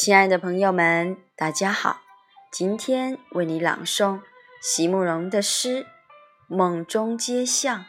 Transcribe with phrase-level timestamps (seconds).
[0.00, 2.02] 亲爱的朋友们，大家好！
[2.52, 4.20] 今天为你朗诵
[4.62, 5.82] 席慕容的诗
[6.46, 7.80] 《梦中街巷》。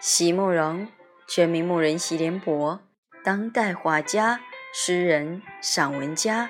[0.00, 0.88] 席慕容，
[1.28, 2.80] 全名慕人席联博，
[3.22, 4.40] 当代画家、
[4.72, 6.48] 诗人、散文家。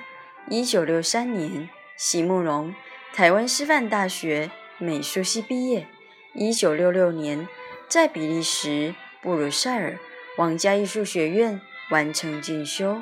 [0.49, 2.73] 一九六三年，席慕容
[3.13, 5.89] 台湾师范大学美术系毕业。
[6.33, 7.45] 一九六六年，
[7.89, 9.99] 在比利时布鲁塞尔
[10.37, 11.59] 皇家艺术学院
[11.89, 13.01] 完成进修。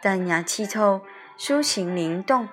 [0.00, 1.02] 淡雅剔透，
[1.38, 2.48] 抒情灵动，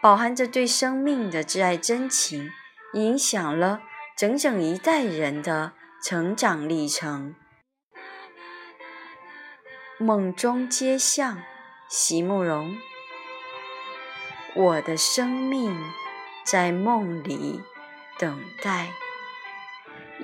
[0.00, 2.50] 饱含着对生命的挚爱真情，
[2.94, 3.80] 影响了
[4.16, 5.72] 整整一代人的
[6.04, 7.34] 成长历程。
[9.98, 11.42] 梦中街巷，
[11.88, 12.76] 席慕容。
[14.54, 15.76] 我的生命
[16.44, 17.62] 在梦里
[18.18, 18.88] 等待，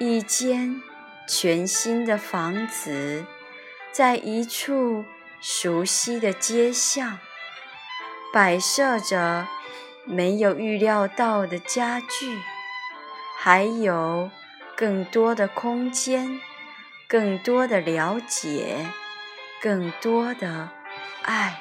[0.00, 0.80] 一间
[1.28, 3.24] 全新的房子，
[3.92, 5.04] 在一处。
[5.48, 7.20] 熟悉的街巷，
[8.32, 9.46] 摆设着
[10.04, 12.40] 没有预料到的家具，
[13.38, 14.28] 还有
[14.76, 16.40] 更多的空间，
[17.06, 18.86] 更多的了解，
[19.62, 20.70] 更多的
[21.22, 21.60] 爱。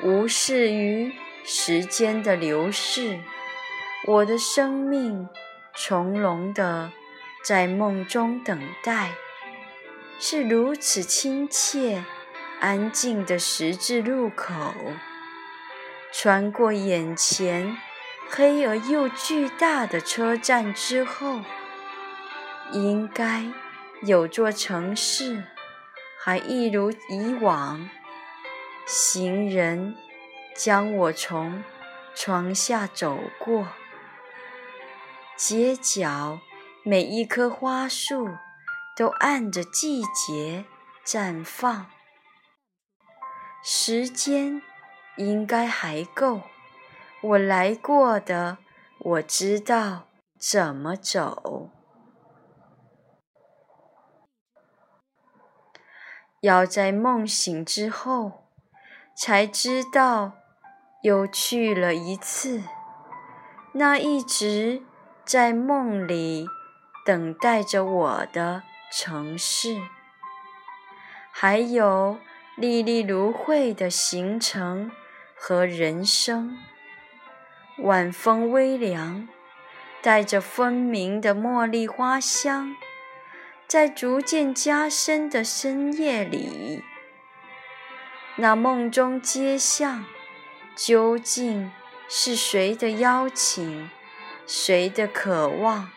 [0.00, 1.12] 无视于
[1.44, 3.18] 时间的流逝，
[4.06, 5.28] 我的生命
[5.74, 6.92] 从容的
[7.44, 9.14] 在梦中等待。
[10.18, 12.04] 是如此亲切、
[12.60, 14.54] 安静的十字路口，
[16.12, 17.76] 穿过眼前
[18.30, 21.40] 黑而又巨大的车站之后，
[22.72, 23.44] 应该
[24.02, 25.44] 有座城市，
[26.22, 27.90] 还一如以往，
[28.86, 29.94] 行人
[30.56, 31.62] 将我从
[32.14, 33.68] 窗下走过，
[35.36, 36.40] 街角
[36.82, 38.30] 每一棵花树。
[38.96, 40.64] 都按着季节
[41.04, 41.86] 绽放，
[43.62, 44.62] 时间
[45.16, 46.42] 应该还够。
[47.22, 48.58] 我来过的，
[48.98, 51.70] 我知道怎么走。
[56.40, 58.50] 要在梦醒之后，
[59.16, 60.32] 才知道
[61.02, 62.62] 又去了一次
[63.72, 64.82] 那一直
[65.24, 66.46] 在梦里
[67.04, 68.62] 等待着我的。
[68.96, 69.82] 城市，
[71.32, 72.20] 还有
[72.54, 74.92] 历历如绘的行程
[75.34, 76.56] 和人生。
[77.78, 79.28] 晚风微凉，
[80.00, 82.76] 带着分明的茉莉花香，
[83.66, 86.84] 在逐渐加深的深夜里，
[88.36, 90.04] 那梦中街巷，
[90.76, 91.72] 究竟
[92.08, 93.90] 是谁的邀请？
[94.46, 95.90] 谁的渴望？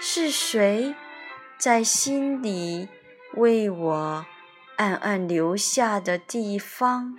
[0.00, 0.94] 是谁？
[1.64, 2.88] 在心里
[3.36, 4.26] 为我
[4.76, 7.14] 暗暗留下的地方。